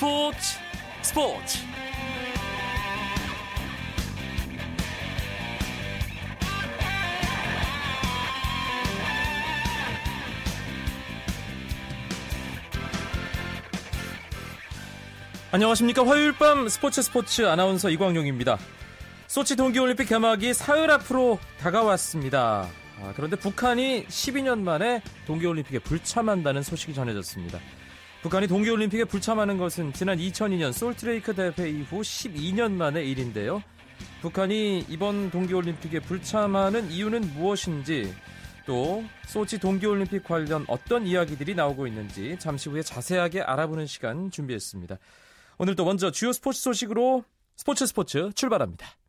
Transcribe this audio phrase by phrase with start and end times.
[0.00, 0.38] 스포츠
[1.02, 1.58] 스포츠
[15.52, 18.56] 안녕하십니까 화요일 밤 스포츠 스포츠 아나운서 이광용입니다.
[19.26, 22.70] 소치 동계올림픽 개막이 사흘 앞으로 다가왔습니다.
[23.02, 27.58] 아, 그런데 북한이 12년 만에 동계올림픽에 불참한다는 소식이 전해졌습니다.
[28.22, 33.62] 북한이 동계올림픽에 불참하는 것은 지난 2002년 솔트레이크 대회 이후 12년 만의 일인데요.
[34.20, 38.14] 북한이 이번 동계올림픽에 불참하는 이유는 무엇인지
[38.66, 44.98] 또 소치 동계올림픽 관련 어떤 이야기들이 나오고 있는지 잠시 후에 자세하게 알아보는 시간 준비했습니다.
[45.56, 47.24] 오늘도 먼저 주요 스포츠 소식으로
[47.56, 48.99] 스포츠 스포츠 출발합니다.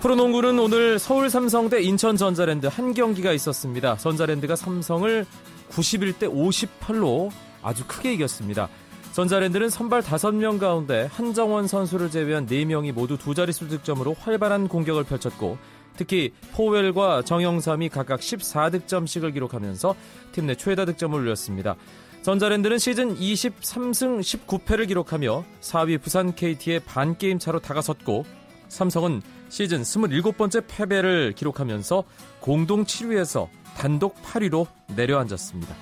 [0.00, 3.96] 프로농구는 오늘 서울 삼성 대 인천 전자랜드 한 경기가 있었습니다.
[3.98, 5.26] 전자랜드가 삼성을
[5.70, 7.30] 91대 58로
[7.62, 8.70] 아주 크게 이겼습니다.
[9.12, 15.58] 전자랜드는 선발 5명 가운데 한정원 선수를 제외한 4명이 모두 두 자릿수 득점으로 활발한 공격을 펼쳤고
[15.96, 19.94] 특히 포웰과 정영삼이 각각 14득점씩을 기록하면서
[20.32, 21.76] 팀 내 최다 득점을 올렸습니다.
[22.22, 28.24] 전자랜드는 시즌 23승 19패를 기록하며 4위 부산 KT의 반게임 차로 다가섰고
[28.70, 32.04] 삼성은 시즌 27번째 패배를 기록하면서
[32.40, 35.74] 공동 7위에서 단독 8위로 내려앉았습니다.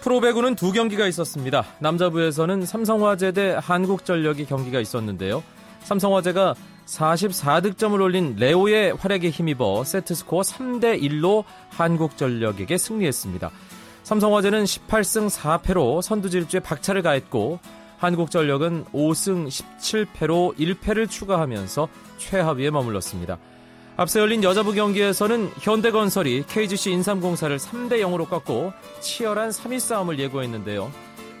[0.00, 1.64] 프로배구는 두 경기가 있었습니다.
[1.80, 5.42] 남자부에서는 삼성화재 대 한국전력이 경기가 있었는데요.
[5.82, 6.54] 삼성화재가
[6.86, 13.50] 44득점을 올린 레오의 활약에 힘입어 세트스코어 3대 1로 한국전력에게 승리했습니다.
[14.04, 17.58] 삼성화재는 18승 4패로 선두질주에 박차를 가했고
[17.98, 23.38] 한국전력은 5승 17패로 1패를 추가하면서 최하위에 머물렀습니다.
[23.96, 30.92] 앞서 열린 여자부 경기에서는 현대건설이 KGC 인삼공사를 3대 0으로 꺾고 치열한 3위 싸움을 예고했는데요.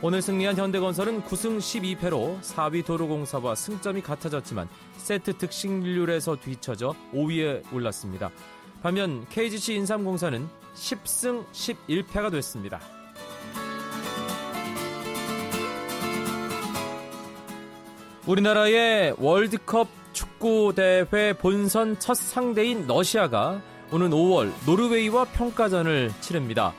[0.02, 8.30] 오늘 승리한 현대건설은 9승 12패로 4위 도로공사와 승점이 같아졌지만 세트 득실률에서 뒤처져 5위에 올랐습니다.
[8.82, 12.80] 반면 KGC 인삼공사는 10승 11패가 됐습니다.
[18.26, 23.60] 우리나라의 월드컵 축구 대회 본선 첫 상대인 러시아가
[23.92, 26.74] 오는 5월 노르웨이와 평가전을 치릅니다.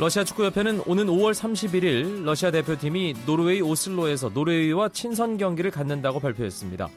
[0.00, 6.88] 러시아 축구협회는 오는 5월 31일 러시아 대표팀이 노르웨이 오슬로에서 노르웨이와 친선 경기를 갖는다고 발표했습니다.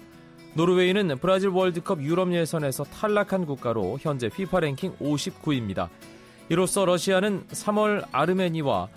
[0.55, 5.89] 노르웨이는 브라질 월드컵 유럽 예선에서 탈락한 국가로 현재 피파 랭킹 59입니다.
[6.49, 8.87] 이로써 러시아는 3월 아르메니와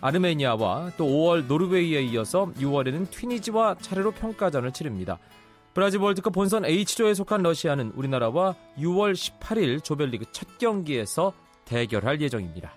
[0.00, 5.18] 아르메니아와 또 5월 노르웨이에 이어서 6월에는 튀니지와 차례로 평가전을 치릅니다.
[5.74, 11.32] 브라질 월드컵 본선 H조에 속한 러시아는 우리나라와 6월 18일 조별리그 첫 경기에서
[11.66, 12.72] 대결할 예정입니다.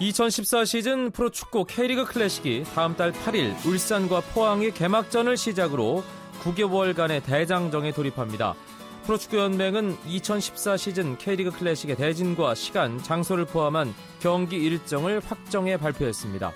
[0.00, 6.02] (2014) 시즌 프로축구 K리그 클래식이 다음 달 8일 울산과 포항의 개막전을 시작으로
[6.42, 8.54] 9개월간의 대장정에 돌입합니다.
[9.04, 16.52] 프로축구연맹은 2014 시즌 K리그 클래식의 대진과 시간, 장소를 포함한 경기 일정을 확정해 발표했습니다.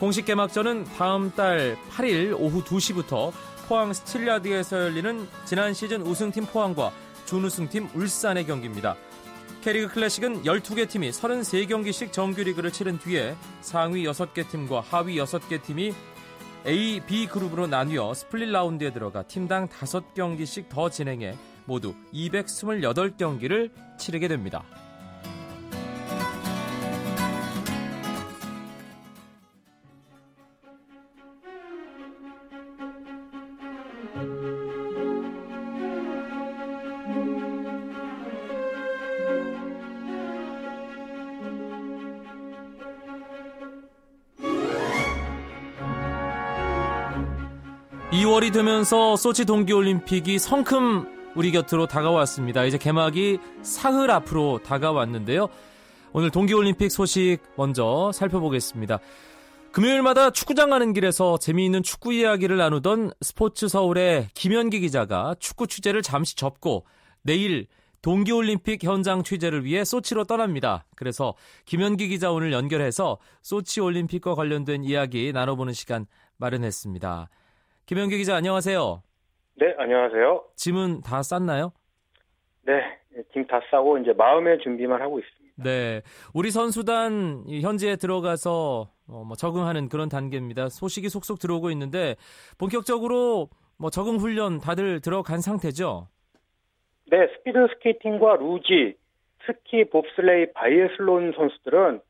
[0.00, 3.32] 공식 개막전은 다음 달 8일 오후 2시부터
[3.68, 6.92] 포항 스틸야드에서 열리는 지난 시즌 우승팀 포항과
[7.26, 8.96] 준우승팀 울산의 경기입니다.
[9.62, 15.92] K리그 클래식은 12개 팀이 33경기씩 정규리그를 치른 뒤에 상위 6개 팀과 하위 6개 팀이
[16.66, 24.62] A, B 그룹으로 나뉘어 스플릿 라운드에 들어가 팀당 5경기씩 더 진행해 모두 228경기를 치르게 됩니다.
[48.12, 52.64] (2월이) 되면서 소치 동계올림픽이 성큼 우리 곁으로 다가왔습니다.
[52.64, 55.48] 이제 개막이 사흘 앞으로 다가왔는데요.
[56.14, 58.98] 오늘 동계올림픽 소식 먼저 살펴보겠습니다.
[59.70, 66.34] 금요일마다 축구장 가는 길에서 재미있는 축구 이야기를 나누던 스포츠 서울의 김현기 기자가 축구 취재를 잠시
[66.36, 66.86] 접고
[67.20, 67.66] 내일
[68.00, 70.86] 동계올림픽 현장 취재를 위해 소치로 떠납니다.
[70.96, 71.34] 그래서
[71.66, 76.06] 김현기 기자 오늘 연결해서 소치 올림픽과 관련된 이야기 나눠보는 시간
[76.38, 77.28] 마련했습니다.
[77.84, 79.02] 김현기 기자 안녕하세요.
[79.58, 80.44] 네, 안녕하세요.
[80.56, 81.72] 짐은 다 쌌나요?
[82.62, 82.82] 네,
[83.32, 85.62] 짐 다 싸고 이제 마음의 준비만 하고 있습니다.
[85.62, 86.02] 네,
[86.34, 90.68] 우리 선수단 현지에 들어가서 어, 뭐 적응하는 그런 단계입니다.
[90.68, 92.16] 소식이 속속 들어오고 있는데
[92.58, 93.48] 본격적으로
[93.78, 96.08] 뭐 적응 훈련 다들 들어간 상태죠?
[97.10, 98.96] 네, 스피드 스케이팅과 루지,
[99.46, 102.00] 스키, 봅슬레이, 바이애슬론 선수들은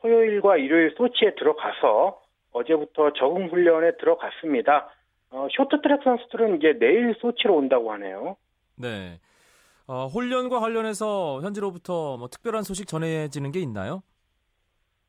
[0.00, 2.20] 토요일과 일요일 소치에 들어가서
[2.52, 4.88] 어제부터 적응 훈련에 들어갔습니다.
[5.30, 8.36] 어, 쇼트트랙 선수들은 이제 내일 소치로 온다고 하네요.
[8.76, 9.20] 네.
[9.86, 14.02] 어, 훈련과 관련해서 현지로부터 뭐 특별한 소식 전해지는 게 있나요?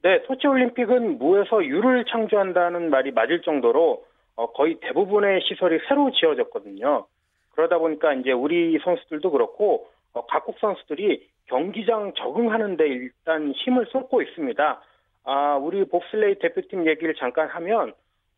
[0.03, 4.05] 네, 소치 올림픽은 무에서 유를 창조한다는 말이 맞을 정도로
[4.35, 7.07] 어, 거의 대부분의 시설이 새로 지어졌거든요.
[7.51, 14.81] 그러다 보니까 이제 우리 선수들도 그렇고 어, 각국 선수들이 경기장 적응하는데 일단 힘을 쏟고 있습니다.
[15.23, 17.93] 아, 우리 봅슬레이 대표팀 얘기를 잠깐 하면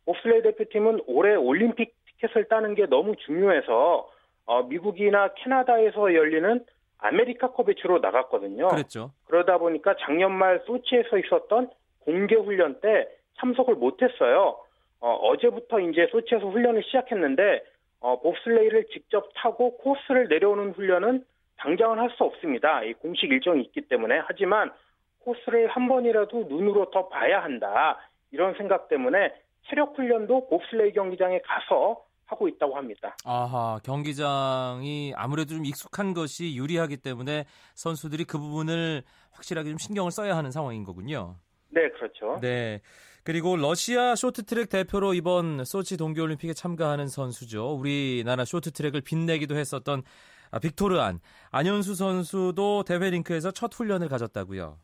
[0.10, 4.10] 봅슬레이 대표팀은 올해 올림픽 티켓을 따는 게 너무 중요해서
[4.48, 6.66] 어, 미국이나 캐나다에서 열리는
[6.98, 8.70] 아메리카컵에 주로 나갔거든요.
[8.70, 9.12] 그랬죠.
[9.28, 11.70] 그러다 보니까 작년 말 소치에서 있었던
[12.00, 13.08] 공개 훈련 때
[13.38, 14.58] 참석을 못했어요.
[15.00, 17.64] 어, 제부터 이제 소치에서 훈련을 시작했는데
[18.02, 21.24] 어, 봅슬레이를 직접 타고 코스를 내려오는 훈련은
[21.58, 22.84] 당장은 할 수 없습니다.
[22.84, 24.72] 이 공식 일정이 있기 때문에 하지만
[25.20, 28.00] 코스를 한 번이라도 눈으로 더 봐야 한다
[28.32, 29.34] 이런 생각 때문에
[29.68, 33.16] 체력 훈련도 봅슬레이 경기장에 가서 하고 있다고 합니다.
[33.26, 40.38] 아하, 경기장이 아무래도 좀 익숙한 것이 유리하기 때문에 선수들이 그 부분을 확실하게 좀 신경을 써야
[40.38, 41.36] 하는 상황인 거군요.
[41.70, 42.40] 네, 그렇죠.
[42.42, 42.82] 네.
[43.24, 47.74] 그리고 러시아 쇼트트랙 대표로 이번 소치 동계올림픽에 참가하는 선수죠.
[47.74, 50.04] 우리나라 쇼트트랙을 빛내기도 했었던
[50.52, 51.20] 아, 빅토르 안,
[51.52, 54.78] 안현수 선수도 대회 링크에서 첫 훈련을 가졌다고요.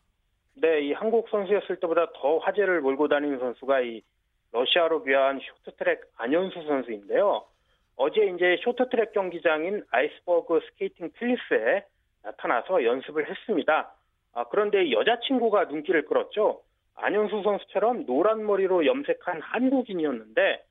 [0.56, 4.02] 네, 이 한국 선수였을 때보다 더 화제를 몰고 다니는 선수가 이
[4.60, 7.44] 러시아로 귀화한 쇼트트랙 안현수 선수인데요.
[7.98, 11.84] 어제 이제 쇼트트랙 경기장인 아이스버그 스케이팅 팰리스에
[12.24, 13.92] 나타나서 연습을 했습니다.
[14.34, 16.62] 아, 그런데 여자친구가 눈길을 끌었죠.
[16.96, 20.64] 안현수 선수처럼 노란 머리로 염색한 한국인이었는데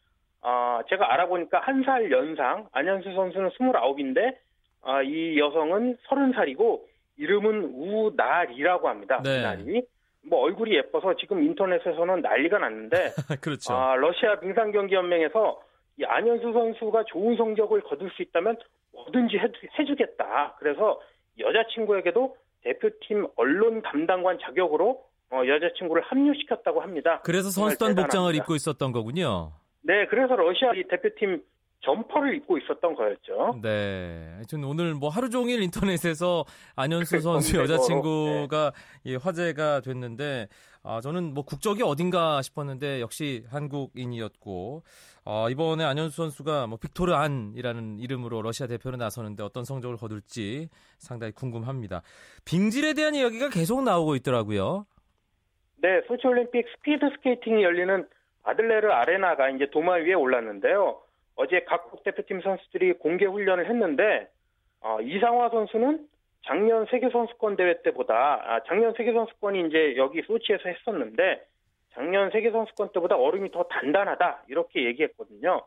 [0.42, 4.36] 아, 제가 알아보니까 한 살 연상 안현수 선수는 29인데
[4.82, 6.80] 아, 이 여성은 30살이고
[7.18, 9.20] 이름은 우날이라고 합니다.
[9.22, 9.40] 네.
[9.40, 9.82] 우날이.
[10.26, 13.74] 뭐 얼굴이 예뻐서 지금 인터넷에서는 난리가 났는데 그렇죠.
[13.74, 15.60] 아, 러시아 빙상 경기 연맹에서
[15.98, 18.56] 이 안현수 선수가 좋은 성적을 거둘 수 있다면
[18.92, 21.00] 뭐든지 해, 주겠다 그래서
[21.38, 27.20] 여자친구에게도 대표팀 언론 담당관 자격으로 어, 여자친구를 합류시켰다고 합니다.
[27.24, 29.52] 그래서 선수단 복장을 입고 있었던 거군요.
[29.82, 31.42] 네, 그래서 러시아 대표팀
[31.84, 33.60] 점퍼를 입고 있었던 거였죠.
[33.62, 34.30] 네.
[34.34, 36.44] 하여튼 오늘 뭐 하루 종일 인터넷에서
[36.76, 38.72] 안현수 선수 여자친구가
[39.04, 39.12] 네.
[39.12, 40.48] 예, 화제가 됐는데,
[40.82, 44.82] 아, 저는 뭐 국적이 어딘가 싶었는데, 역시 한국인이었고,
[45.26, 51.32] 아, 이번에 안현수 선수가 뭐 빅토르 안이라는 이름으로 러시아 대표로 나서는데 어떤 성적을 거둘지 상당히
[51.32, 52.02] 궁금합니다.
[52.44, 54.84] 빙질에 대한 이야기가 계속 나오고 있더라고요.
[55.76, 58.06] 네, 소치올림픽 스피드 스케이팅이 열리는
[58.42, 61.03] 아들레르 아레나가 이제 도마 위에 올랐는데요.
[61.36, 64.28] 어제 각국 대표팀 선수들이 공개 훈련을 했는데
[64.80, 66.06] 어, 이상화 선수는
[66.46, 71.44] 작년 세계 선수권 대회 때보다 아, 작년 세계 선수권이 이제 여기 소치에서 했었는데
[71.92, 75.62] 작년 세계 선수권 때보다 얼음이 더 단단하다 이렇게 얘기했거든요.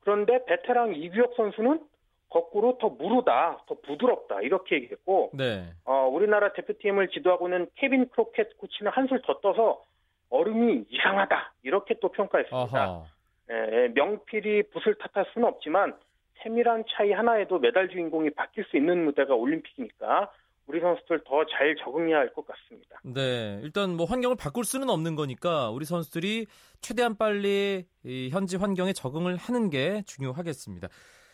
[0.00, 1.80] 그런데 베테랑 이규혁 선수는
[2.28, 5.64] 거꾸로 더 무르다, 더 부드럽다 이렇게 얘기했고, 네.
[5.84, 9.82] 어, 우리나라 대표팀을 지도하고 있는 케빈 크로켓 코치는 한술 더 떠서
[10.30, 12.78] 얼음이 이상하다 이렇게 또 평가했습니다.
[12.78, 13.04] 아하.
[13.50, 15.94] 예, 명필이 붓을 탓할 수는 없지만
[16.42, 20.30] 세밀한 차이 하나에도 메달 주인공이 바뀔 수 있는 무대가 올림픽이니까
[20.66, 23.00] 우리 선수들 더 잘 적응해야 할 것 같습니다.
[23.02, 26.46] 네, 일단 뭐 환경을 바꿀 수는 없는 거니까 우리 선수들이
[26.80, 30.88] 최대한 빨리 이 현지 환경에 적응을 하는 게 중요하겠습니다.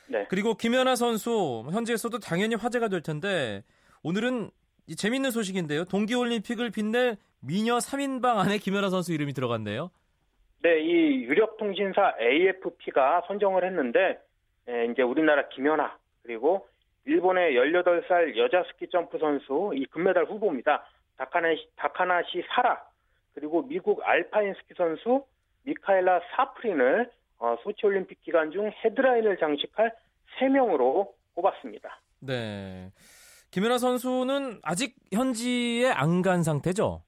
[0.09, 0.27] 네.
[0.31, 3.63] 그리고 김연아 선수 현지에서도 당연히 화제가 될 텐데
[4.03, 4.51] 오늘은
[4.97, 5.85] 재밌는 소식인데요.
[5.85, 9.91] 동계올림픽을 빛낼 미녀 3인방 안에 김연아 선수 이름이 들어갔네요.
[10.63, 14.19] 네, 이 유력 통신사 AFP가 선정을 했는데
[14.69, 16.67] 에, 이제 우리나라 김연아 그리고
[17.05, 20.85] 일본의 18살 여자 스키 점프 선수 이 금메달 후보입니다.
[21.19, 22.83] 다카나시, 다카나시 사라
[23.35, 25.25] 그리고 미국 알파인 스키 선수
[25.65, 29.93] 미카엘라 사프린을 어, 소치 올림픽 기간 중 헤드라인을 장식할
[30.39, 32.01] 3명으로 뽑았습니다.
[32.21, 32.91] 네.
[33.51, 37.03] 김연아 선수는 아직 현지에 안 간 상태죠?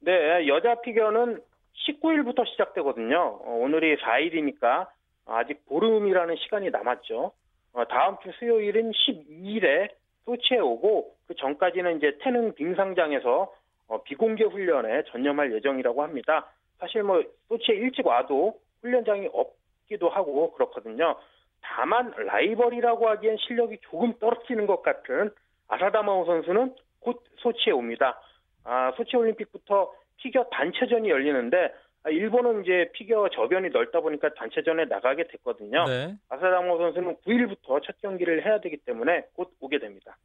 [0.00, 1.40] 네, 여자 피겨는
[1.86, 3.18] 19일부터 시작되거든요.
[3.18, 4.88] 어, 오늘이 4일이니까
[5.26, 7.32] 아직 보름이라는 시간이 남았죠.
[7.72, 9.90] 어, 다음 주 수요일은 12일에
[10.24, 13.52] 소치에 오고 그 전까지는 이제 태릉 빙상장에서
[13.88, 16.50] 어, 비공개 훈련에 전념할 예정이라고 합니다.
[16.78, 21.16] 사실 뭐 소치에 일찍 와도 훈련장이 없기도 하고 그렇거든요.
[21.62, 25.30] 다만 라이벌이라고 하기엔 실력이 조금 떨어지는 것 같은
[25.68, 28.20] 아사다마오 선수는 곧 소치에 옵니다.
[28.64, 31.72] 아, 소치 올림픽부터 피겨 단체전이 열리는데
[32.02, 35.84] 아, 일본은 이제 피겨 저변이 넓다 보니까 단체전에 나가게 됐거든요.
[35.84, 36.16] 네.
[36.30, 40.16] 아사다 마오 선수는 9일부터 첫 경기를 해야 되기 때문에 곧 오게 됩니다.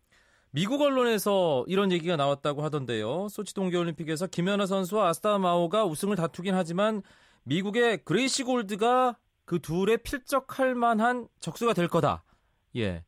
[0.51, 3.27] 미국 언론에서 이런 얘기가 나왔다고 하던데요.
[3.27, 7.01] 소치 동계올림픽에서 김연아 선수와 아사다 마오가 우승을 다투긴 하지만
[7.43, 12.23] 미국의 그레이시 골드가 그 둘에 필적할 만한 적수가 될 거다.
[12.77, 13.03] 예.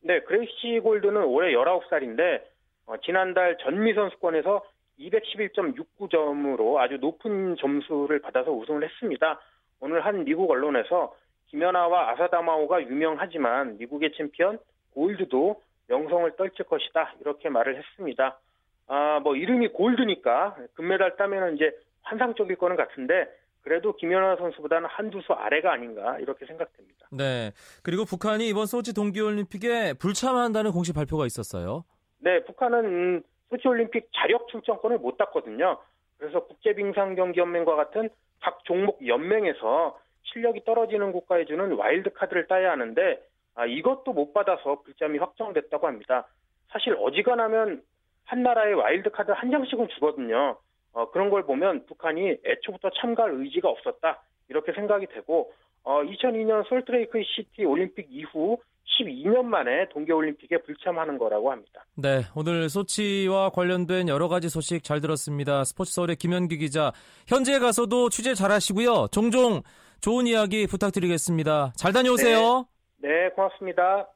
[0.00, 2.42] 네, 그레이시 골드는 올해 19살인데
[2.86, 4.64] 어, 지난달 전미 선수권에서
[4.98, 9.40] 211.69점으로 아주 높은 점수를 받아서 우승을 했습니다.
[9.80, 11.14] 오늘 한 미국 언론에서
[11.48, 14.58] 김연아와 아사다마오가 유명하지만 미국의 챔피언
[14.94, 18.38] 골드도 명성을 떨칠 것이다 이렇게 말을 했습니다.
[18.88, 21.72] 아 뭐 이름이 골드니까 금메달 따면은 이제
[22.02, 23.28] 환상적일 거는 같은데
[23.62, 27.06] 그래도 김연아 선수보다는 한두 수 아래가 아닌가 이렇게 생각됩니다.
[27.12, 27.52] 네.
[27.82, 31.84] 그리고 북한이 이번 소치 동계올림픽에 불참한다는 공식 발표가 있었어요.
[32.18, 33.22] 네, 북한은
[33.52, 35.78] 소치올림픽 자력 출전권을 못 땄거든요.
[36.18, 38.08] 그래서 국제빙상경기연맹과 같은
[38.40, 43.20] 각 종목 연맹에서 실력이 떨어지는 국가에 주는 와일드카드를 따야 하는데
[43.54, 46.26] 아, 이것도 못 받아서 불참이 확정됐다고 합니다.
[46.68, 47.82] 사실 어지간하면
[48.24, 50.56] 한 나라에 와일드카드 한 장씩은 주거든요.
[50.94, 55.52] 어, 그런 걸 보면 북한이 애초부터 참가할 의지가 없었다 이렇게 생각이 되고
[55.84, 58.58] 어, 2002년 솔트레이크 시티 올림픽 이후
[59.00, 61.84] 12년 만에 동계올림픽에 불참하는 거라고 합니다.
[61.96, 65.64] 네, 오늘 소치와 관련된 여러 가지 소식 잘 들었습니다.
[65.64, 66.92] 스포츠 서울의 김현기 기자,
[67.26, 69.08] 현지에 가서도 취재 잘 하시고요.
[69.10, 69.62] 종종
[70.00, 71.72] 좋은 이야기 부탁드리겠습니다.
[71.76, 72.66] 잘 다녀오세요.
[72.98, 74.08] 네, 네 고맙습니다.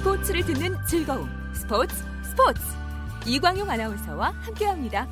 [0.00, 1.28] 스포츠를 듣는 즐거움.
[1.52, 2.60] 스포츠, 스포츠.
[3.26, 5.06] 이광용 아나운서와 함께합니다.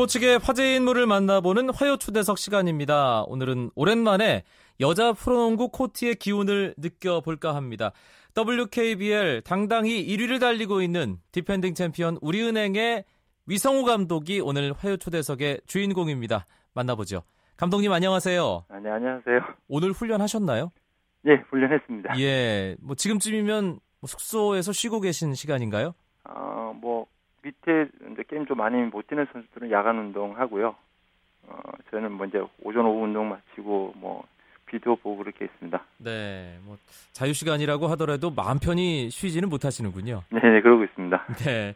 [0.00, 3.24] 스포츠계 화제 인물을 만나보는 화요 초대석 시간입니다.
[3.24, 4.44] 오늘은 오랜만에
[4.80, 7.92] 여자 프로농구 코트의 기운을 느껴볼까 합니다.
[8.34, 13.04] WKBL 당당히 1위를 달리고 있는 defending 챔피언 우리은행의
[13.44, 16.46] 위성우 감독이 오늘 화요 초대석의 주인공입니다.
[16.72, 17.22] 만나보죠.
[17.58, 18.64] 감독님 안녕하세요.
[18.70, 19.40] 아, 네, 안녕하세요.
[19.68, 20.70] 오늘 훈련하셨나요?
[21.26, 22.18] 예, 훈련했습니다.
[22.20, 25.92] 예, 뭐 지금쯤이면 뭐 숙소에서 쉬고 계신 시간인가요?
[26.24, 27.06] 어, 뭐
[27.42, 30.74] 밑에 이제 게임 좀 많이 못 뛰는 선수들은 야간 운동하고요.
[31.48, 31.58] 어,
[31.90, 34.24] 저는 뭐 이제 오전 오후 운동 마치고 뭐
[34.66, 35.82] 비디오 보고 그렇게 있습니다.
[35.98, 36.76] 네, 뭐
[37.12, 40.22] 자유 시간이라고 하더라도 마음 편히 쉬지는 못하시는군요.
[40.30, 41.26] 네, 네 그러고 있습니다.
[41.44, 41.74] 네.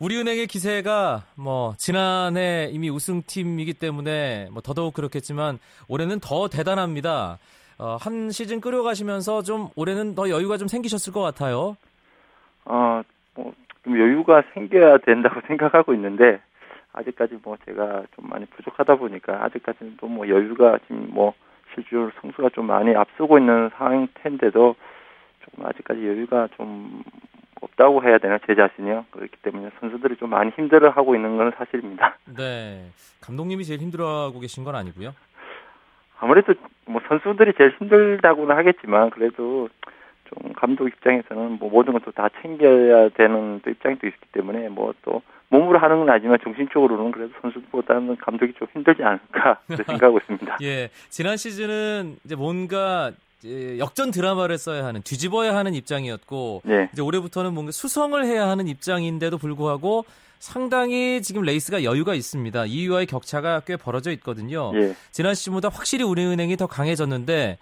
[0.00, 7.38] 우리은행의 기세가 뭐 지난해 이미 우승팀이기 때문에 뭐 더더욱 그렇겠지만 올해는 더 대단합니다.
[7.78, 11.76] 어, 한 시즌 끌어가시면서 좀 올해는 더 여유가 좀 생기셨을 것 같아요.
[12.64, 13.02] 어,
[13.34, 16.40] 뭐, 좀 여유가 생겨야 된다고 생각하고 있는데,
[16.92, 21.34] 아직까지 뭐 제가 좀 많이 부족하다 보니까, 아직까지는 또 뭐 여유가 지금 뭐
[21.74, 24.74] 실줄 성수가 좀 많이 앞서고 있는 상태인데도,
[25.44, 27.02] 조금 아직까지 여유가 좀
[27.60, 29.06] 없다고 해야 되나, 제 자신이요.
[29.10, 32.16] 그렇기 때문에 선수들이 좀 많이 힘들어 하고 있는 건 사실입니다.
[32.36, 32.90] 네.
[33.20, 35.14] 감독님이 제일 힘들어하고 계신 건 아니고요.
[36.20, 36.54] 아무래도
[36.86, 39.68] 뭐 선수들이 제일 힘들다고는 하겠지만 그래도
[40.24, 44.94] 좀 감독 입장에서는 뭐 모든 것도 다 챙겨야 되는 또 입장이 또 있기 때문에 뭐
[45.02, 50.58] 또 몸으로 하는 건 아니지만 정신적으로는 그래도 선수보다는 감독이 좀 힘들지 않을까 생각하고 있습니다.
[50.62, 53.12] 예, 지난 시즌은 이제 뭔가
[53.78, 56.88] 역전 드라마를 써야 하는 뒤집어야 하는 입장이었고 네.
[56.92, 60.04] 이제 올해부터는 뭔가 수성을 해야 하는 입장인데도 불구하고
[60.38, 62.64] 상당히 지금 레이스가 여유가 있습니다.
[62.64, 64.72] 2위와의 격차가 꽤 벌어져 있거든요.
[64.74, 64.94] 예.
[65.10, 67.58] 지난 시즌보다 확실히 우리은행이 더 강해졌는데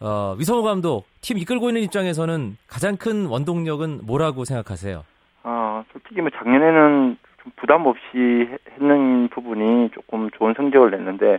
[0.00, 5.04] 어, 위성호 감독 팀 이끌고 있는 입장에서는 가장 큰 원동력은 뭐라고 생각하세요?
[5.44, 11.38] 아 솔직히 뭐 작년에는 좀 부담 없이 했는 부분이 조금 좋은 성적을 냈는데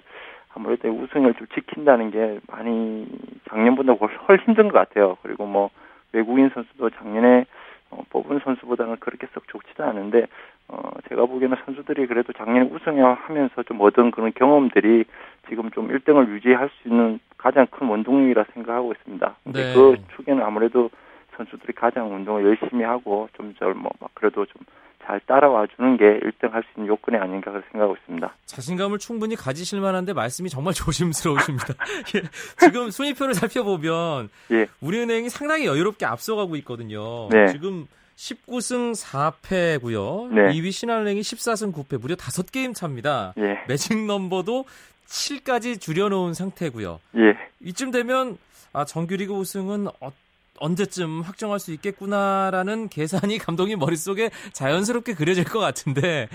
[0.54, 3.08] 아무래도 우승을 좀 지킨다는 게 많이
[3.50, 5.18] 작년보다 훨 힘든 것 같아요.
[5.22, 5.70] 그리고 뭐
[6.14, 7.46] 외국인 선수도 작년에
[7.92, 10.28] 어, 뽑은 선수보다는 그렇게 썩 좋지도 않은데
[10.68, 15.06] 어, 제가 보기에는 선수들이 그래도 작년에 우승하면서 좀 얻은 그런 경험들이
[15.50, 19.36] 지금 좀 1등을 유지할 수 있는 가장 큰 원동력이라 생각하고 있습니다.
[19.44, 19.74] 근데 네.
[19.74, 20.89] 그 축에는 아무래도
[21.38, 24.63] 선수들이 가장 운동을 열심히 하고 좀절뭐 그래도 좀
[25.06, 28.36] 잘 따라와 주는 게 1등 할 수 있는 요건이 아닌가 생각하고 있습니다.
[28.46, 31.68] 자신감을 충분히 가지실 만한데 말씀이 정말 조심스러우십니다.
[32.15, 32.22] 예,
[32.60, 34.65] 지금 순위표를 살펴보면 예.
[34.82, 37.30] 우리은행이 상당히 여유롭게 앞서가고 있거든요.
[37.30, 37.48] 네.
[37.51, 40.34] 지금 19승 4패고요.
[40.34, 40.42] 네.
[40.54, 43.34] 2위 신한은행이 14승 9패, 무려 5게임 차입니다.
[43.38, 43.60] 예.
[43.68, 44.65] 매직 넘버도
[45.06, 47.00] 7까지 줄여놓은 상태고요.
[47.18, 47.38] 예.
[47.62, 48.38] 이쯤 되면
[48.74, 50.12] 아, 정규리그 우승은 어,
[50.60, 56.28] 언제쯤 확정할 수 있겠구나라는 계산이 감독님 머릿속에 자연스럽게 그려질 것 같은데,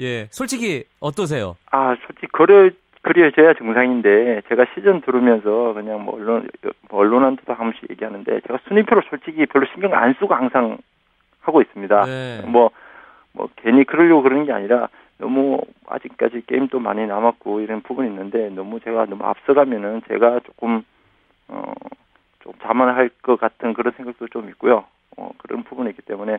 [0.00, 1.56] 예, 솔직히 어떠세요?
[1.70, 2.70] 아, 솔직히 그래
[3.02, 6.48] 그려져야 정상인데 제가 시즌 들으면서 그냥 뭐 언론
[6.90, 10.78] 뭐 언론한테도 한 번씩 얘기하는데 제가 순위표를 솔직히 별로 신경 안 쓰고 항상
[11.40, 12.04] 하고 있습니다.
[12.04, 12.42] 네.
[12.46, 12.70] 뭐,
[13.32, 18.80] 뭐, 괜히 그러려고 그러는 게 아니라 너무 아직까지 게임도 많이 남았고 이런 부분이 있는데 너무
[18.80, 20.84] 제가 너무 앞서가면은 제가 조금,
[21.48, 21.72] 어,
[22.40, 24.84] 좀 자만할 것 같은 그런 생각도 좀 있고요.
[25.16, 26.38] 어, 그런 부분이 있기 때문에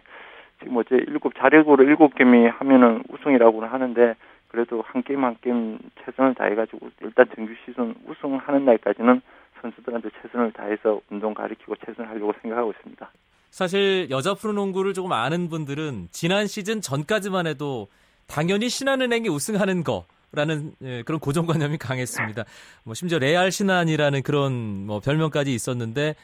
[0.60, 4.16] 지금 어제 일곱 자력으로 일곱 게임이 하면은 우승이라고는 하는데
[4.48, 9.22] 그래도 한 게임 한 게임 최선을 다해가지고 일단 정규 시즌 우승하는 날까지는
[9.62, 13.10] 선수들한테 최선을 다해서 운동 가르치고 최선을 하려고 생각하고 있습니다.
[13.52, 17.88] 사실 여자 프로농구를 조금 아는 분들은 지난 시즌 전까지만 해도
[18.30, 22.46] 당연히 신한은행이 우승하는 거 라는 예, 그런 고정관념이 강했습니다.
[22.84, 26.16] 뭐 심지어 레알 신한이라는 그런 뭐 별명까지 있었는데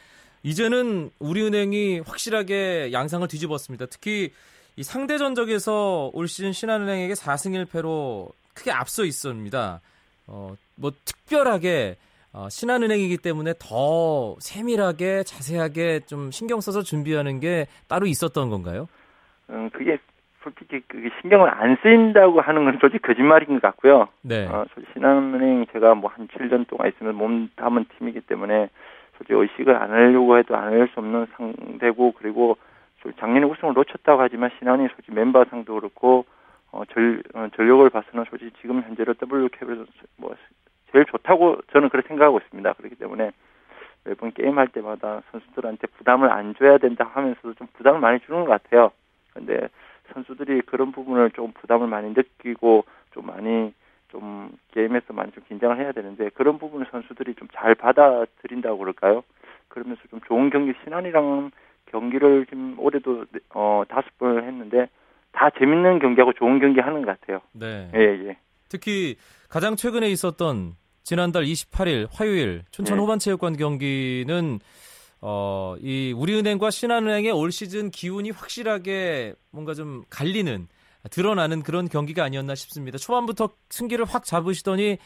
[0.44, 3.88] 이제는 우리은행이 확실하게 양상을 뒤집었습니다.
[3.88, 4.32] 특히
[4.76, 9.82] 이 상대 전적에서 올 시즌 신한은행에게 4승 1패로 크게 앞서 있습니다.
[10.28, 11.98] 어, 뭐 특별하게
[12.32, 18.88] 어, 신한은행이기 때문에 더 세밀하게 자세하게 좀 신경 써서 준비하는 게 따로 있었던 건가요?
[19.50, 19.98] 음, 그게
[20.46, 24.08] 솔직히 그게 신경을 안 쓰인다고 하는 건 솔직히 거짓말인 것 같고요.
[24.22, 24.46] 네.
[24.48, 28.70] 어, 솔직히 신한은행 제가 뭐 한 7년 동안 있으면 몸 담은 팀이기 때문에
[29.18, 32.58] 솔직히 의식을 안 하려고 해도 안 할 수 없는 상대고 그리고
[33.20, 36.26] 작년에 우승을 놓쳤다고 하지만 신한이 솔직히 멤버상도 그렇고
[36.72, 39.86] 어, 전, 어, 전력을 봐서는 솔직히 지금 현재로 WK에서
[40.18, 40.36] 뭐
[40.92, 42.74] 제일 좋다고 저는 그렇게 생각하고 있습니다.
[42.74, 43.32] 그렇기 때문에
[44.06, 48.92] 매번 게임할 때마다 선수들한테 부담을 안 줘야 된다 하면서도 좀 부담을 많이 주는 것 같아요.
[49.34, 49.68] 근데
[50.14, 53.74] 선수들이 그런 부분을 좀 부담을 많이 느끼고 좀 많이
[54.10, 59.24] 좀 게임에서 많이 좀 긴장을 해야 되는데 그런 부분을 선수들이 좀 잘 받아들인다고 그럴까요?
[59.68, 61.52] 그러면서 좀 좋은 경기 신한이랑
[61.88, 64.88] 경기를 지금 올해도 어 다섯 번을 했는데
[65.32, 67.42] 다 재밌는 경기하고 좋은 경기 하는 것 같아요.
[67.54, 67.90] 네.
[67.96, 68.38] 예, 예.
[68.70, 69.16] 특히
[69.50, 73.02] 가장 최근에 있었던 지난달 28일 화요일 춘천 네.
[73.02, 74.60] 호반체육관 경기는
[75.22, 80.68] 어, 이 우리은행과 신한은행의 올 시즌 기운이 확실하게 뭔가 좀 갈리는
[81.12, 82.98] 드러나는 그런 경기가 아니었나 싶습니다.
[82.98, 84.98] 초반부터 승기를 확 잡으시더니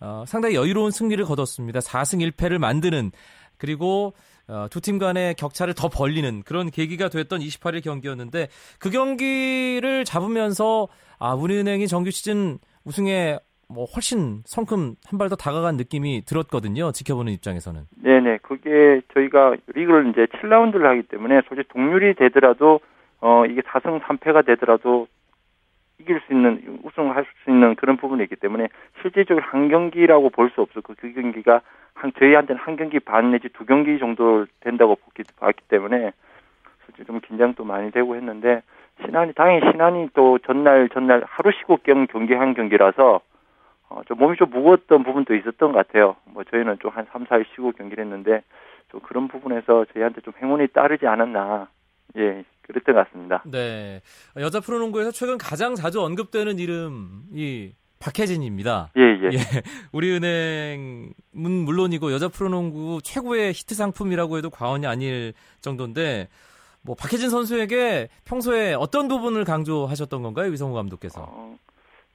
[0.00, 1.80] 어, 상당히 여유로운 승리를 거뒀습니다.
[1.80, 3.12] 4승 1패를 만드는
[3.56, 4.14] 그리고
[4.46, 10.88] 어, 두 팀 간의 격차를 더 벌리는 그런 계기가 됐던 28일 경기였는데 그 경기를 잡으면서
[11.18, 13.38] 아 우리은행이 정규 시즌 우승에
[13.70, 16.90] 뭐 훨씬 성큼 한 발 더 다가간 느낌이 들었거든요.
[16.92, 17.82] 지켜보는 입장에서는.
[18.02, 18.38] 네네.
[18.42, 22.80] 그게 저희가 리그를 이제 7라운드를 하기 때문에 솔직히 동률이 되더라도
[23.20, 25.06] 어 이게 4승 3패가 되더라도
[26.00, 28.68] 이길 수 있는 우승할 수 있는 그런 부분이 있기 때문에
[29.02, 31.60] 실질적으로 한 경기라고 볼 수 없었고 그 경기가
[31.94, 36.12] 한 저희한테는 한 경기 반 내지 두 경기 정도 된다고 봤기, 봤기 때문에
[36.86, 38.62] 솔직히 좀 긴장도 많이 되고 했는데
[39.04, 43.20] 신한이 당연히 신한이 또 전날 전날 하루 쉬고 경 경기한 경기라서
[43.90, 46.16] 어, 좀 몸이 좀 무거웠던 부분도 있었던 것 같아요.
[46.26, 48.42] 뭐 저희는 좀 한 3, 4일 쉬고 경기를 했는데
[48.90, 51.68] 좀 그런 부분에서 저희한테 좀 행운이 따르지 않았나.
[52.16, 53.42] 예, 그랬던 것 같습니다.
[53.46, 54.00] 네.
[54.36, 58.90] 여자 프로농구에서 최근 가장 자주 언급되는 이름이 박혜진입니다.
[58.96, 59.24] 예, 예.
[59.32, 59.38] 예.
[59.92, 66.28] 우리은행은 물론이고 여자 프로농구 최고의 히트 상품이라고 해도 과언이 아닐 정도인데
[66.82, 71.26] 뭐 박혜진 선수에게 평소에 어떤 부분을 강조하셨던 건가요, 위성우 감독께서?
[71.28, 71.56] 어,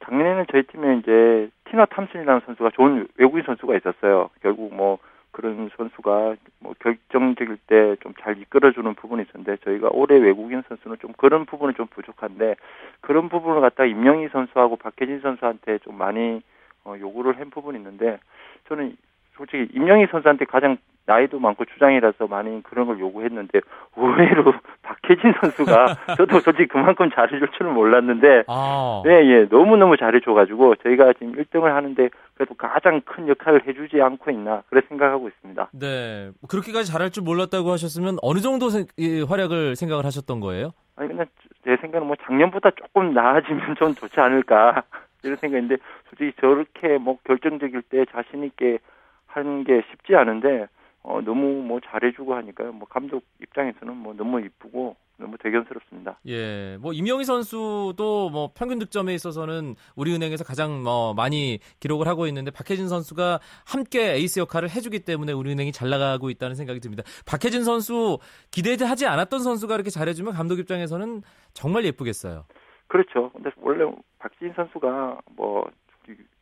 [0.06, 4.30] 작년에는 저희 팀에 이제 티나 탐슨이라는 선수가 좋은 외국인 선수가 있었어요.
[4.42, 5.00] 결국 뭐
[5.32, 11.12] 그런 선수가 뭐 결정적일 때 좀 잘 이끌어주는 부분이 있었는데 저희가 올해 외국인 선수는 좀
[11.18, 12.56] 그런 부분은 좀 부족한데
[13.02, 16.42] 그런 부분을 갖다 임영희 선수하고 박혜진 선수한테 좀 많이
[16.86, 18.20] 어, 요구를 한 부분이 있는데
[18.68, 18.96] 저는
[19.36, 23.60] 솔직히 임영희 선수한테 가장 나이도 많고 주장이라서 많이 그런 걸 요구했는데
[23.98, 29.02] 의외로 박혜진 선수가 저도 솔직히 그만큼 잘해줄 줄은 몰랐는데 아.
[29.06, 34.64] 네, 예, 너무너무 잘해줘가지고, 저희가 지금 1등을 하는데, 그래도 가장 큰 역할을 해주지 않고 있나,
[34.70, 35.70] 그래 생각하고 있습니다.
[35.74, 36.32] 네.
[36.40, 40.72] 뭐 그렇게까지 잘할 줄 몰랐다고 하셨으면 어느 정도 생- 이 활약을 생각을 하셨던 거예요?
[40.96, 41.26] 아니, 그냥
[41.66, 44.84] 제 생각은 뭐 작년보다 조금 나아지면 좀 좋지 않을까,
[45.24, 45.78] 이런 생각인데,
[46.10, 48.80] 솔직히 저렇게 뭐 결정적일 때 자신 있게
[49.28, 50.68] 하는 게 쉽지 않은데,
[51.04, 52.72] 어, 너무 뭐 잘해주고 하니까요.
[52.72, 56.18] 뭐 감독 입장에서는 뭐 너무 이쁘고, 너무 대견스럽습니다.
[56.28, 62.50] 예, 뭐 임영희 선수도 뭐 평균 득점에 있어서는 우리은행에서 가장 뭐 많이 기록을 하고 있는데
[62.52, 67.04] 박혜진 선수가 함께 에이스 역할을 해주기 때문에 우리은행이 잘 나가고 있다는 생각이 듭니다.
[67.28, 68.18] 박혜진 선수
[68.52, 71.22] 기대하지 않았던 선수가 이렇게 잘해주면 감독 입장에서는
[71.54, 72.46] 정말 예쁘겠어요.
[72.88, 73.30] 그렇죠.
[73.34, 73.86] 근데 원래
[74.20, 75.70] 박지인 선수가 뭐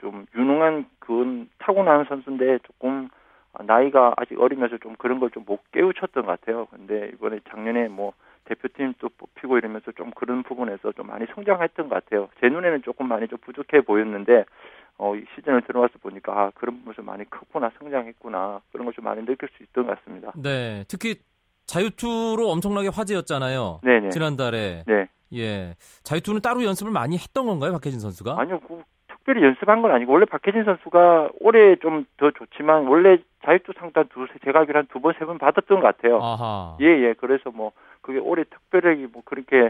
[0.01, 3.09] 좀 유능한 그건 타고나는 선수인데 조금
[3.59, 6.67] 나이가 아직 어리면서 좀 그런 걸 좀 못 깨우쳤던 것 같아요.
[6.71, 8.13] 근데 이번에 작년에 뭐
[8.45, 12.29] 대표팀 또 뽑히고 이러면서 좀 그런 부분에서 좀 많이 성장했던 것 같아요.
[12.39, 14.45] 제 눈에는 조금 많이 좀 부족해 보였는데
[14.97, 19.05] 어, 이 시즌을 들어와서 보니까 아, 그런 부분 좀 많이 컸구나, 성장했구나 그런 걸 좀
[19.05, 20.31] 많이 느낄 수 있던 것 같습니다.
[20.35, 21.15] 네, 특히
[21.65, 23.79] 자유투로 엄청나게 화제였잖아요.
[23.83, 24.09] 네네.
[24.09, 24.83] 지난달에.
[24.85, 25.07] 네.
[25.33, 25.75] 예.
[26.03, 28.35] 자유투는 따로 연습을 많이 했던 건가요, 박혜진 선수가?
[28.37, 28.83] 아니요, 그,
[29.23, 34.33] 특별히 연습한 건 아니고 원래 박혜진 선수가 올해 좀 더 좋지만 원래 자유투 상단 두세
[34.43, 36.19] 제가 알기로 한 두 번 세 번 받았던 것 같아요.
[36.21, 36.75] 아하.
[36.81, 37.13] 예, 예.
[37.17, 39.69] 그래서 뭐 그게 올해 특별하게 뭐 그렇게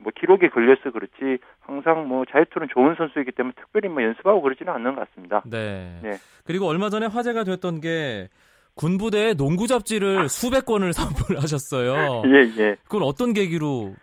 [0.00, 4.94] 뭐 기록에 걸려서 그렇지 항상 뭐 자유투는 좋은 선수이기 때문에 특별히 뭐 연습하고 그러지는 않는
[4.94, 5.42] 것 같습니다.
[5.44, 5.98] 네.
[6.02, 6.12] 네.
[6.46, 8.28] 그리고 얼마 전에 화제가 됐던 게
[8.74, 12.22] 군부대에 농구 잡지를 수백 권을 선물을 하셨어요.
[12.32, 12.76] 예, 예.
[12.84, 13.94] 그건 어떤 계기로?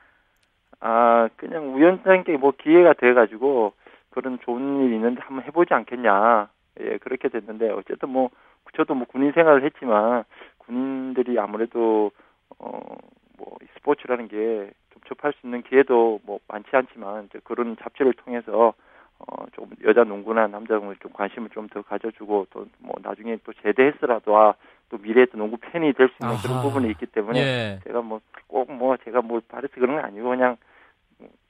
[0.81, 3.73] 아, 그냥 우연찮게 뭐 기회가 돼가지고
[4.15, 6.49] 그런 좋은 일이 있는데 한번 해보지 않겠냐.
[6.81, 8.29] 예, 그렇게 됐는데 어쨌든 뭐
[8.75, 10.23] 저도 뭐 군인 생활을 했지만
[10.59, 12.11] 군인들이 아무래도
[12.59, 12.79] 어
[13.37, 18.73] 뭐 스포츠라는 게 접촉할 수 있는 기회도 뭐 많지 않지만 그런 잡지를 통해서
[19.19, 23.51] 어 조금 여자 농구나 남자 농구에 좀 관심을 좀 더 가져주고 또 뭐 나중에 또
[23.61, 24.55] 제대했으라도 아,
[24.89, 26.41] 또 미래에 또 농구 팬이 될 수 있는 아하.
[26.41, 27.79] 그런 부분이 있기 때문에 예.
[27.83, 30.55] 제가 뭐 꼭뭐 제가 뭘 바래서 그런 건 아니고 그냥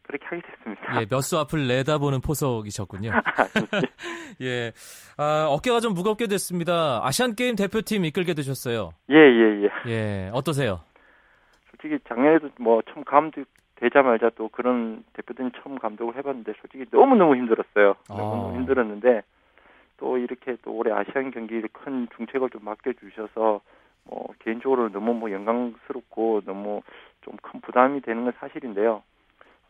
[0.07, 1.01] 그렇게 하게 됐습니다.
[1.01, 3.11] 예, 몇수 앞을 내다보는 포석이셨군요.
[4.41, 4.71] 예.
[5.17, 7.01] 아, 어깨가 좀 무겁게 됐습니다.
[7.03, 8.91] 아시안 게임 대표팀 이끌게 되셨어요.
[9.09, 9.69] 예, 예, 예.
[9.87, 10.29] 예.
[10.33, 10.81] 어떠세요?
[11.71, 17.35] 솔직히 작년에도 뭐 처음 감독 되자마자 또 그런 대표팀 처음 감독을 해봤는데 솔직히 너무 너무
[17.35, 17.95] 힘들었어요.
[18.07, 18.55] 너무 아.
[18.55, 19.21] 힘들었는데
[19.97, 23.61] 또 이렇게 또 올해 아시안 경기를 큰 중책을 좀 맡겨주셔서
[24.05, 26.81] 뭐 개인적으로 너무 뭐 영광스럽고 너무
[27.21, 29.03] 좀 큰 부담이 되는 건 사실인데요.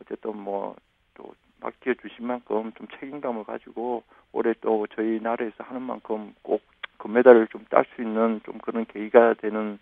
[0.00, 0.76] 어쨌든 뭐
[1.16, 6.62] 또 맡겨 주신 만큼 좀 책임감을 가지고 올해 또 저희 나라에서 하는 만큼 꼭
[6.98, 9.78] 금메달을 좀 딸 수 있는 좀 그런 계기가 되는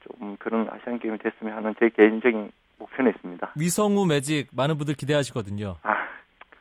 [0.00, 3.52] 좀 그런 아시안 게임이 됐으면 하는 제 개인적인 목표는 있습니다.
[3.56, 5.76] 위성우 매직 많은 분들 기대하시거든요.
[5.82, 6.01] 아,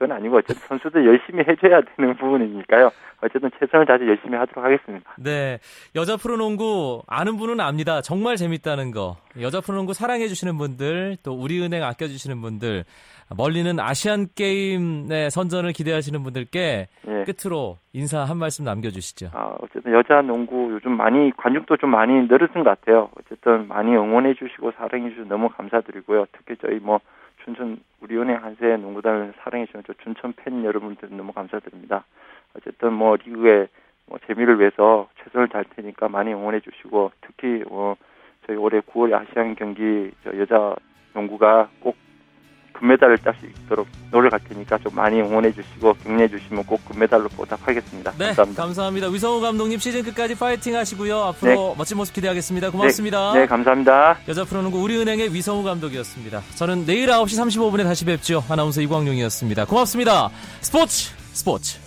[0.01, 2.89] 그건 아니고 어쨌든 선수들 열심히 해줘야 되는 부분이니까요.
[3.21, 5.11] 어쨌든 최선을 다해 열심히 하도록 하겠습니다.
[5.19, 5.59] 네.
[5.93, 8.01] 여자 프로농구 아는 분은 압니다.
[8.01, 9.17] 정말 재밌다는 거.
[9.39, 12.83] 여자 프로농구 사랑해 주시는 분들, 또 우리은행 아껴 주시는 분들,
[13.37, 17.25] 멀리는 아시안 게임의 선전을 기대하시는 분들께 예.
[17.25, 19.29] 끝으로 인사 한 말씀 남겨주시죠.
[19.35, 23.09] 아, 어쨌든 여자 농구 요즘 많이 관중도 좀 많이 늘어선 것 같아요.
[23.19, 26.25] 어쨌든 많이 응원해 주시고 사랑해 주셔서 너무 감사드리고요.
[26.31, 26.99] 특히 저희 뭐
[27.43, 32.05] 춘천 우리 은행 한세 농구단을 사랑해 주는 저 춘천 팬 여러분들 너무 감사드립니다.
[32.55, 33.67] 어쨌든 뭐 리그의
[34.07, 37.95] 뭐 재미를 위해서 최선을 다할 테니까 많이 응원해 주시고 특히 뭐
[38.45, 40.75] 저희 올해 9월에 아시안 경기 저 여자
[41.13, 41.95] 농구가 꼭
[42.81, 48.11] 금메달을 딸 수 있도록 노력할 테니까 좀 많이 응원해 주시고 격려해 주시면 꼭 금메달로 보답하겠습니다.
[48.17, 48.63] 네, 감사합니다.
[48.63, 49.07] 감사합니다.
[49.07, 51.19] 위성우 감독님 시즌 끝까지 파이팅 하시고요.
[51.19, 52.71] 앞으로 멋진 모습 기대하겠습니다.
[52.71, 53.33] 고맙습니다.
[53.33, 54.17] 네, 감사합니다.
[54.27, 56.41] 여자 프로농구 우리은행의 위성우 감독이었습니다.
[56.55, 58.43] 저는 내일 9시 35분에 다시 뵙죠.
[58.49, 59.65] 아나운서 이광용이었습니다.
[59.65, 60.29] 고맙습니다.
[60.61, 61.79] 스포츠 스포츠.